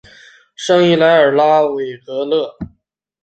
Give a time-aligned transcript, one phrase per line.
[0.55, 1.85] 圣伊莱尔拉格拉韦
[2.25, 2.57] 勒。